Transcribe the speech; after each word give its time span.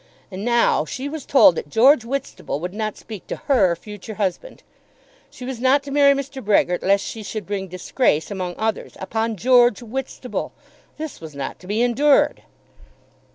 And 0.31 0.43
now 0.43 0.83
she 0.83 1.07
was 1.07 1.27
told 1.27 1.53
that 1.53 1.69
George 1.69 2.03
Whitstable 2.03 2.59
would 2.59 2.73
not 2.73 2.97
speak 2.97 3.27
to 3.27 3.35
her 3.45 3.75
future 3.75 4.15
husband! 4.15 4.63
She 5.29 5.45
was 5.45 5.59
not 5.59 5.83
to 5.83 5.91
marry 5.91 6.15
Mr. 6.15 6.43
Brehgert 6.43 6.81
lest 6.81 7.05
she 7.05 7.21
should 7.21 7.45
bring 7.45 7.67
disgrace, 7.67 8.31
among 8.31 8.55
others, 8.57 8.93
upon 8.99 9.35
George 9.37 9.83
Whitstable! 9.83 10.53
This 10.97 11.21
was 11.21 11.35
not 11.35 11.59
to 11.59 11.67
be 11.67 11.83
endured. 11.83 12.41